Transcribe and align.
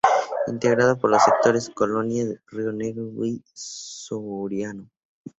Integrado 0.47 0.97
por 0.97 1.11
los 1.11 1.21
sectores: 1.23 1.69
Colonia, 1.69 2.25
Río 2.47 2.71
Negro 2.71 3.23
y 3.23 3.39
Soriano. 3.53 4.89